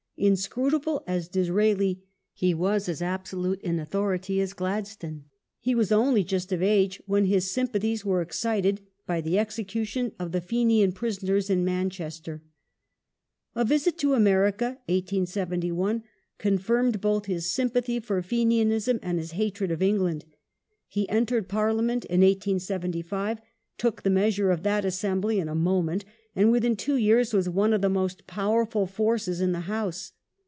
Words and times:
Inscrutable 0.17 1.03
as 1.07 1.27
Disraeli, 1.27 2.03
he 2.31 2.53
was 2.53 2.87
as 2.87 3.01
absolute 3.01 3.59
in 3.63 3.79
authority 3.79 4.39
as 4.39 4.53
Gladstone. 4.53 5.23
He 5.59 5.73
was 5.73 5.91
only 5.91 6.23
just 6.23 6.51
of 6.51 6.61
age 6.61 6.99
^ 6.99 7.01
when 7.07 7.25
his 7.25 7.49
sym 7.49 7.69
pathies 7.69 8.05
were 8.05 8.21
excited 8.21 8.81
by 9.07 9.19
the 9.21 9.39
execution 9.39 10.11
of 10.19 10.31
the 10.31 10.39
Fenian 10.39 10.91
prisoners 10.91 11.49
in 11.49 11.65
Manchester. 11.65 12.43
A 13.55 13.65
visit 13.65 13.97
to 13.97 14.13
America 14.13 14.77
(1871) 14.89 16.03
confirmed 16.37 17.01
both 17.01 17.25
his 17.25 17.49
sympathy 17.49 17.99
for 17.99 18.21
Fenianism 18.21 18.99
and 19.01 19.17
his 19.17 19.31
hatred 19.31 19.71
of 19.71 19.81
England. 19.81 20.25
He 20.87 21.09
entered 21.09 21.47
Pai 21.49 21.71
liament 21.73 22.05
in 22.05 22.21
1875, 22.21 23.39
took 23.79 24.03
the 24.03 24.11
measure 24.11 24.51
of 24.51 24.61
that 24.61 24.85
assembly 24.85 25.39
in 25.39 25.49
a 25.49 25.55
moment, 25.55 26.05
and 26.35 26.49
within 26.51 26.75
two 26.77 26.95
years 26.97 27.33
was 27.33 27.49
one 27.49 27.73
of 27.73 27.81
the 27.81 27.89
most 27.89 28.25
powerful 28.27 28.85
forces 28.85 29.41
in 29.41 29.51
the 29.53 29.61
House. 29.61 30.13